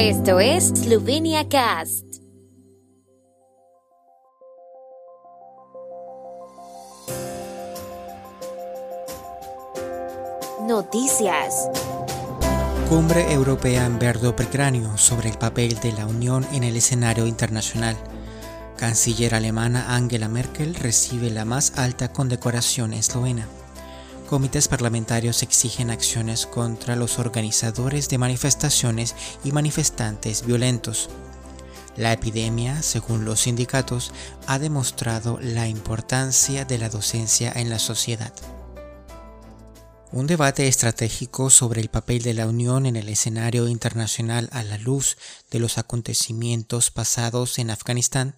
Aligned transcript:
Esto 0.00 0.38
es 0.38 0.68
Slovenia 0.68 1.48
Cast. 1.48 2.04
Noticias. 10.68 11.68
Cumbre 12.88 13.32
Europea 13.32 13.86
en 13.86 13.98
Verdo 13.98 14.36
Precráneo 14.36 14.96
sobre 14.96 15.30
el 15.30 15.36
papel 15.36 15.80
de 15.80 15.90
la 15.90 16.06
Unión 16.06 16.46
en 16.52 16.62
el 16.62 16.76
escenario 16.76 17.26
internacional. 17.26 17.96
Canciller 18.76 19.34
alemana 19.34 19.96
Angela 19.96 20.28
Merkel 20.28 20.76
recibe 20.76 21.28
la 21.28 21.44
más 21.44 21.76
alta 21.76 22.12
condecoración 22.12 22.92
eslovena. 22.92 23.48
Comités 24.28 24.68
parlamentarios 24.68 25.42
exigen 25.42 25.88
acciones 25.88 26.44
contra 26.44 26.96
los 26.96 27.18
organizadores 27.18 28.10
de 28.10 28.18
manifestaciones 28.18 29.14
y 29.42 29.52
manifestantes 29.52 30.44
violentos. 30.44 31.08
La 31.96 32.12
epidemia, 32.12 32.82
según 32.82 33.24
los 33.24 33.40
sindicatos, 33.40 34.12
ha 34.46 34.58
demostrado 34.58 35.38
la 35.40 35.66
importancia 35.66 36.66
de 36.66 36.76
la 36.76 36.90
docencia 36.90 37.50
en 37.56 37.70
la 37.70 37.78
sociedad. 37.78 38.34
Un 40.12 40.26
debate 40.26 40.68
estratégico 40.68 41.48
sobre 41.48 41.80
el 41.80 41.88
papel 41.88 42.20
de 42.20 42.34
la 42.34 42.46
Unión 42.46 42.84
en 42.84 42.96
el 42.96 43.08
escenario 43.08 43.66
internacional 43.66 44.50
a 44.52 44.62
la 44.62 44.76
luz 44.76 45.16
de 45.50 45.58
los 45.58 45.78
acontecimientos 45.78 46.90
pasados 46.90 47.58
en 47.58 47.70
Afganistán, 47.70 48.36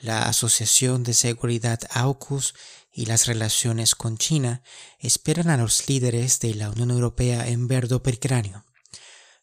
la 0.00 0.28
Asociación 0.28 1.02
de 1.02 1.14
Seguridad 1.14 1.80
AUKUS 1.90 2.54
y 2.92 3.06
las 3.06 3.26
relaciones 3.26 3.94
con 3.94 4.18
China 4.18 4.62
esperan 4.98 5.50
a 5.50 5.56
los 5.56 5.88
líderes 5.88 6.40
de 6.40 6.54
la 6.54 6.70
Unión 6.70 6.90
Europea 6.90 7.48
en 7.48 7.68
verdo 7.68 8.02
percráneo. 8.02 8.64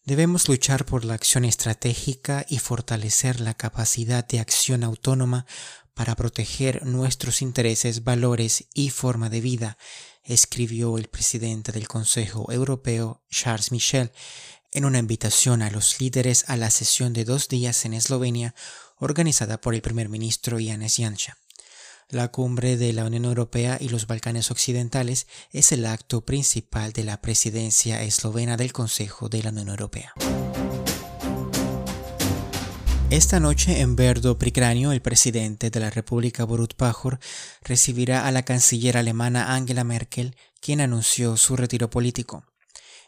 Debemos 0.06 0.50
luchar 0.50 0.86
por 0.86 1.06
la 1.06 1.14
acción 1.14 1.46
estratégica 1.46 2.46
y 2.50 2.60
fortalecer 2.60 3.40
la 3.40 3.54
capacidad 3.54 4.28
de 4.28 4.40
acción 4.40 4.84
autónoma 4.84 5.46
para 5.94 6.16
proteger 6.16 6.86
nuestros 6.86 7.42
intereses, 7.42 8.04
valores 8.04 8.66
y 8.74 8.90
forma 8.90 9.30
de 9.30 9.42
vida, 9.42 9.78
escribió 10.24 10.98
el 10.98 11.08
presidente 11.08 11.72
del 11.72 11.88
Consejo 11.88 12.52
Europeo, 12.52 13.24
Charles 13.30 13.72
Michel, 13.72 14.12
en 14.72 14.86
una 14.86 14.98
invitación 14.98 15.62
a 15.62 15.70
los 15.70 16.00
líderes 16.02 16.46
a 16.48 16.58
la 16.58 16.72
sesión 16.72 17.14
de 17.14 17.26
dos 17.26 17.48
días 17.48 17.86
en 17.86 17.94
Eslovenia 17.94 18.56
organizada 19.04 19.60
por 19.60 19.76
el 19.76 19.82
primer 19.82 20.10
ministro 20.10 20.58
Janez 20.60 20.96
Janša. 20.98 21.38
La 22.10 22.30
cumbre 22.30 22.78
de 22.78 22.94
la 22.94 23.06
Unión 23.06 23.26
Europea 23.26 23.78
y 23.80 23.90
los 23.90 24.08
Balcanes 24.08 24.52
Occidentales 24.52 25.28
es 25.52 25.72
el 25.72 25.86
acto 25.86 26.22
principal 26.26 26.94
de 26.94 27.04
la 27.04 27.22
presidencia 27.22 28.02
eslovena 28.04 28.56
del 28.56 28.72
Consejo 28.72 29.30
de 29.30 29.44
la 29.44 29.50
Unión 29.50 29.70
Europea. 29.70 30.14
Esta 33.10 33.40
noche 33.40 33.82
en 33.82 33.96
Verdo 33.96 34.40
Pricranio, 34.40 34.92
el 34.92 35.02
presidente 35.02 35.70
de 35.70 35.80
la 35.80 35.90
República 35.90 36.46
Borut 36.46 36.74
Pajor 36.74 37.20
recibirá 37.62 38.26
a 38.26 38.32
la 38.32 38.44
canciller 38.44 38.98
alemana 38.98 39.54
Angela 39.54 39.84
Merkel, 39.84 40.36
quien 40.62 40.82
anunció 40.82 41.38
su 41.38 41.56
retiro 41.56 41.90
político. 41.90 42.46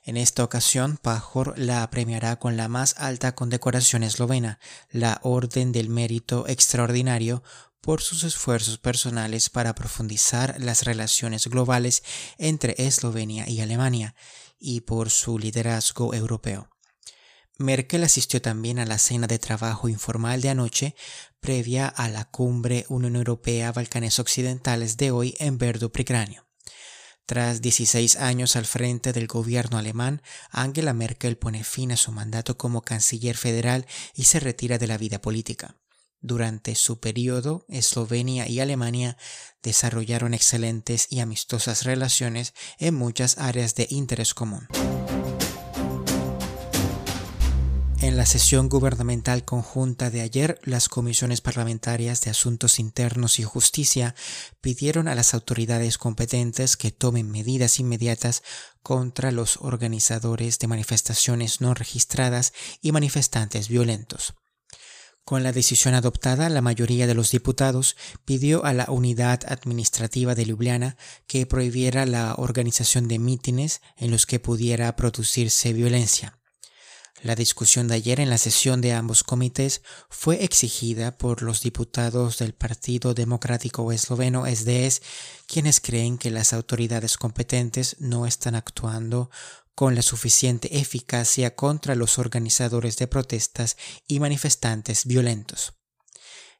En 0.07 0.17
esta 0.17 0.43
ocasión, 0.43 0.97
Pajor 1.01 1.57
la 1.57 1.89
premiará 1.89 2.35
con 2.37 2.57
la 2.57 2.67
más 2.67 2.93
alta 2.99 3.33
condecoración 3.33 4.03
eslovena, 4.03 4.59
la 4.91 5.19
Orden 5.23 5.71
del 5.71 5.89
Mérito 5.89 6.47
Extraordinario, 6.47 7.41
por 7.81 8.01
sus 8.01 8.23
esfuerzos 8.23 8.77
personales 8.77 9.49
para 9.49 9.73
profundizar 9.73 10.57
las 10.59 10.83
relaciones 10.83 11.47
globales 11.47 12.03
entre 12.37 12.75
Eslovenia 12.77 13.49
y 13.49 13.61
Alemania 13.61 14.15
y 14.59 14.81
por 14.81 15.09
su 15.09 15.39
liderazgo 15.39 16.13
europeo. 16.13 16.69
Merkel 17.57 18.03
asistió 18.03 18.41
también 18.41 18.77
a 18.77 18.85
la 18.85 18.99
cena 18.99 19.25
de 19.25 19.39
trabajo 19.39 19.89
informal 19.89 20.41
de 20.41 20.49
anoche 20.49 20.95
previa 21.39 21.87
a 21.87 22.09
la 22.09 22.25
cumbre 22.25 22.85
Unión 22.89 23.15
Europea-Balcanes 23.15 24.19
Occidentales 24.19 24.97
de 24.97 25.09
hoy 25.09 25.35
en 25.39 25.57
Verdo 25.57 25.91
Pricranio. 25.91 26.44
Tras 27.25 27.59
16 27.61 28.17
años 28.17 28.55
al 28.55 28.65
frente 28.65 29.11
del 29.11 29.25
gobierno 29.25 29.79
alemán, 29.79 30.21
Angela 30.51 30.93
Merkel 30.93 31.37
pone 31.37 31.63
fin 31.63 31.91
a 31.91 31.97
su 31.97 32.11
mandato 32.11 32.55
como 32.55 32.83
canciller 32.83 33.35
federal 33.35 33.87
y 34.13 34.25
se 34.25 34.39
retira 34.39 34.77
de 34.77 34.85
la 34.85 34.99
vida 34.99 35.19
política. 35.19 35.75
Durante 36.21 36.75
su 36.75 36.99
periodo, 36.99 37.65
Eslovenia 37.67 38.47
y 38.47 38.59
Alemania 38.59 39.17
desarrollaron 39.63 40.35
excelentes 40.35 41.07
y 41.09 41.19
amistosas 41.19 41.83
relaciones 41.83 42.53
en 42.77 42.93
muchas 42.93 43.39
áreas 43.39 43.73
de 43.73 43.87
interés 43.89 44.35
común. 44.35 44.67
En 48.01 48.17
la 48.17 48.25
sesión 48.25 48.69
gubernamental 48.69 49.45
conjunta 49.45 50.09
de 50.09 50.21
ayer, 50.21 50.59
las 50.63 50.89
comisiones 50.89 51.41
parlamentarias 51.41 52.21
de 52.21 52.29
Asuntos 52.29 52.77
Internos 52.77 53.39
y 53.39 53.43
Justicia 53.43 54.15
pidieron 54.61 55.07
a 55.07 55.15
las 55.15 55.33
autoridades 55.33 55.97
competentes 55.97 56.77
que 56.77 56.91
tomen 56.91 57.31
medidas 57.31 57.79
inmediatas 57.79 58.43
contra 58.83 59.31
los 59.31 59.57
organizadores 59.57 60.59
de 60.59 60.67
manifestaciones 60.67 61.61
no 61.61 61.73
registradas 61.73 62.53
y 62.81 62.91
manifestantes 62.91 63.69
violentos. 63.69 64.35
Con 65.23 65.41
la 65.41 65.51
decisión 65.51 65.95
adoptada, 65.95 66.49
la 66.49 66.61
mayoría 66.61 67.07
de 67.07 67.15
los 67.15 67.31
diputados 67.31 67.95
pidió 68.25 68.63
a 68.65 68.73
la 68.73 68.85
Unidad 68.91 69.39
Administrativa 69.47 70.35
de 70.35 70.45
Ljubljana 70.45 70.97
que 71.25 71.47
prohibiera 71.47 72.05
la 72.05 72.35
organización 72.35 73.07
de 73.07 73.17
mítines 73.17 73.81
en 73.97 74.11
los 74.11 74.27
que 74.27 74.39
pudiera 74.39 74.95
producirse 74.95 75.73
violencia. 75.73 76.37
La 77.25 77.33
discusión 77.33 77.87
de 77.87 77.95
ayer 77.95 78.19
en 78.19 78.29
la 78.29 78.37
sesión 78.37 78.81
de 78.81 78.93
ambos 78.93 79.23
comités 79.23 79.81
fue 80.11 80.43
exigida 80.43 81.17
por 81.17 81.41
los 81.41 81.61
diputados 81.61 82.37
del 82.37 82.53
Partido 82.53 83.15
Democrático 83.15 83.91
Esloveno 83.91 84.45
SDS, 84.45 85.01
quienes 85.47 85.79
creen 85.79 86.19
que 86.19 86.29
las 86.29 86.53
autoridades 86.53 87.17
competentes 87.17 87.95
no 87.97 88.27
están 88.27 88.53
actuando 88.53 89.31
con 89.73 89.95
la 89.95 90.03
suficiente 90.03 90.77
eficacia 90.77 91.55
contra 91.55 91.95
los 91.95 92.19
organizadores 92.19 92.97
de 92.97 93.07
protestas 93.07 93.75
y 94.07 94.19
manifestantes 94.19 95.07
violentos. 95.07 95.73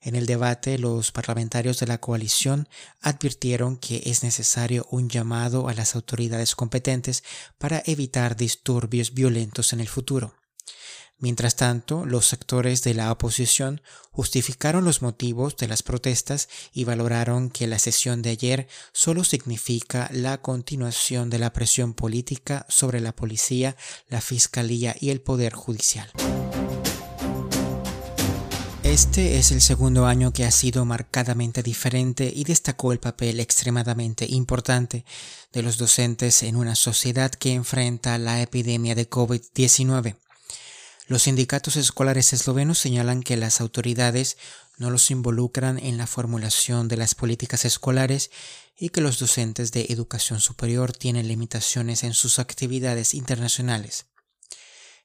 En 0.02 0.16
el 0.16 0.26
debate, 0.26 0.80
los 0.80 1.12
parlamentarios 1.12 1.80
de 1.80 1.86
la 1.86 2.00
coalición 2.00 2.68
advirtieron 3.02 3.78
que 3.78 4.02
es 4.06 4.24
necesario 4.24 4.88
un 4.90 5.10
llamado 5.10 5.70
a 5.70 5.76
las 5.76 5.94
autoridades 5.94 6.56
competentes 6.56 7.24
para 7.60 7.84
evitar 7.86 8.36
disturbios 8.36 9.14
violentos 9.14 9.72
en 9.72 9.80
el 9.80 9.88
futuro. 9.88 10.34
Mientras 11.18 11.56
tanto, 11.56 12.06
los 12.06 12.28
sectores 12.28 12.84
de 12.84 12.94
la 12.94 13.12
oposición 13.12 13.82
justificaron 14.12 14.84
los 14.84 15.02
motivos 15.02 15.56
de 15.56 15.68
las 15.68 15.82
protestas 15.82 16.50
y 16.74 16.84
valoraron 16.84 17.50
que 17.50 17.68
la 17.68 17.80
sesión 17.80 18.22
de 18.22 18.32
ayer 18.32 18.68
solo 18.92 19.24
significa 19.24 20.10
la 20.12 20.42
continuación 20.42 21.30
de 21.30 21.40
la 21.40 21.54
presión 21.54 21.94
política 21.94 22.66
sobre 22.68 23.00
la 23.00 23.16
policía, 23.16 23.78
la 24.10 24.20
fiscalía 24.20 24.96
y 25.00 25.10
el 25.10 25.22
poder 25.22 25.54
judicial. 25.54 26.12
Este 28.84 29.40
es 29.40 29.52
el 29.52 29.62
segundo 29.62 30.06
año 30.06 30.32
que 30.32 30.46
ha 30.46 30.52
sido 30.52 30.86
marcadamente 30.86 31.64
diferente 31.64 32.32
y 32.34 32.44
destacó 32.44 32.92
el 32.92 33.00
papel 33.00 33.40
extremadamente 33.40 34.28
importante 34.30 35.06
de 35.52 35.64
los 35.64 35.78
docentes 35.78 36.44
en 36.44 36.56
una 36.56 36.76
sociedad 36.76 37.32
que 37.32 37.54
enfrenta 37.54 38.18
la 38.18 38.42
epidemia 38.42 38.96
de 38.96 39.10
COVID-19. 39.10 40.16
Los 41.08 41.24
sindicatos 41.24 41.76
escolares 41.76 42.34
eslovenos 42.34 42.80
señalan 42.80 43.22
que 43.22 43.38
las 43.38 43.62
autoridades 43.62 44.38
no 44.78 44.90
los 44.90 45.12
involucran 45.12 45.78
en 45.78 45.98
la 45.98 46.08
formulación 46.08 46.88
de 46.88 46.98
las 46.98 47.14
políticas 47.14 47.64
escolares 47.64 48.32
y 48.78 48.90
que 48.90 49.02
los 49.02 49.20
docentes 49.20 49.72
de 49.72 49.86
educación 49.90 50.42
superior 50.42 50.92
tienen 50.94 51.28
limitaciones 51.28 52.04
en 52.04 52.14
sus 52.14 52.40
actividades 52.40 53.14
internacionales. 53.14 54.08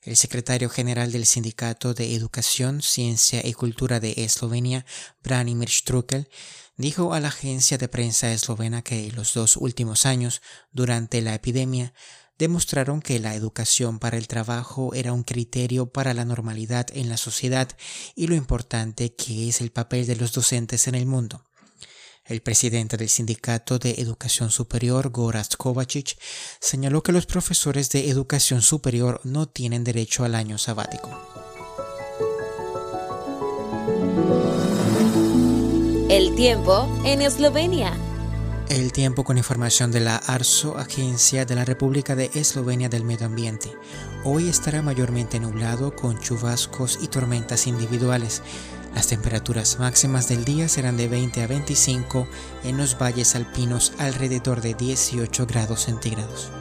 El 0.02 0.16
secretario 0.16 0.70
general 0.70 1.12
del 1.12 1.26
Sindicato 1.26 1.92
de 1.92 2.14
Educación, 2.14 2.80
Ciencia 2.80 3.46
y 3.46 3.52
Cultura 3.52 4.00
de 4.00 4.14
Eslovenia, 4.16 4.86
Branimir 5.22 5.68
Strukel, 5.68 6.30
dijo 6.78 7.12
a 7.12 7.20
la 7.20 7.28
agencia 7.28 7.76
de 7.76 7.88
prensa 7.88 8.32
eslovena 8.32 8.80
que 8.80 9.12
los 9.12 9.34
dos 9.34 9.58
últimos 9.58 10.06
años, 10.06 10.40
durante 10.72 11.20
la 11.20 11.34
epidemia, 11.34 11.92
demostraron 12.40 13.02
que 13.02 13.20
la 13.20 13.34
educación 13.34 13.98
para 13.98 14.16
el 14.16 14.26
trabajo 14.26 14.94
era 14.94 15.12
un 15.12 15.24
criterio 15.24 15.92
para 15.92 16.14
la 16.14 16.24
normalidad 16.24 16.86
en 16.94 17.10
la 17.10 17.18
sociedad 17.18 17.68
y 18.16 18.28
lo 18.28 18.34
importante 18.34 19.14
que 19.14 19.50
es 19.50 19.60
el 19.60 19.70
papel 19.70 20.06
de 20.06 20.16
los 20.16 20.32
docentes 20.32 20.88
en 20.88 20.94
el 20.94 21.04
mundo. 21.04 21.44
El 22.24 22.40
presidente 22.40 22.96
del 22.96 23.10
Sindicato 23.10 23.78
de 23.78 23.96
Educación 23.98 24.50
Superior, 24.50 25.10
Gorast 25.10 25.56
Kovacic, 25.56 26.16
señaló 26.60 27.02
que 27.02 27.12
los 27.12 27.26
profesores 27.26 27.90
de 27.90 28.08
educación 28.08 28.62
superior 28.62 29.20
no 29.24 29.46
tienen 29.46 29.84
derecho 29.84 30.24
al 30.24 30.34
año 30.34 30.56
sabático. 30.56 31.10
El 36.08 36.34
tiempo 36.36 36.88
en 37.04 37.20
Eslovenia. 37.20 38.09
El 38.70 38.92
tiempo 38.92 39.24
con 39.24 39.36
información 39.36 39.90
de 39.90 39.98
la 39.98 40.14
ARSO, 40.14 40.78
Agencia 40.78 41.44
de 41.44 41.56
la 41.56 41.64
República 41.64 42.14
de 42.14 42.30
Eslovenia 42.34 42.88
del 42.88 43.02
Medio 43.02 43.26
Ambiente. 43.26 43.76
Hoy 44.22 44.48
estará 44.48 44.80
mayormente 44.80 45.40
nublado 45.40 45.96
con 45.96 46.20
chubascos 46.20 47.00
y 47.02 47.08
tormentas 47.08 47.66
individuales. 47.66 48.42
Las 48.94 49.08
temperaturas 49.08 49.80
máximas 49.80 50.28
del 50.28 50.44
día 50.44 50.68
serán 50.68 50.96
de 50.96 51.08
20 51.08 51.42
a 51.42 51.48
25 51.48 52.28
en 52.62 52.76
los 52.76 52.96
valles 52.96 53.34
alpinos 53.34 53.92
alrededor 53.98 54.60
de 54.60 54.74
18 54.74 55.46
grados 55.46 55.80
centígrados. 55.80 56.52